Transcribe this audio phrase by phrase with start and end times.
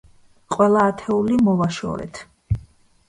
[0.53, 2.25] ყველა ათეული მოვაშორეთ.